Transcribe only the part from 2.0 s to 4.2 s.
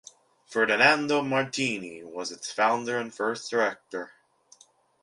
was its founder and first director.